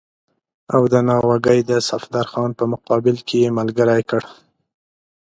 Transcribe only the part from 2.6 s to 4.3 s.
مقابل کې یې ملګری کړ.